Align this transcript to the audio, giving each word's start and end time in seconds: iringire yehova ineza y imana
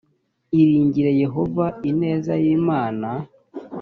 iringire 0.59 1.11
yehova 1.21 1.65
ineza 1.89 2.33
y 2.43 2.47
imana 2.57 3.09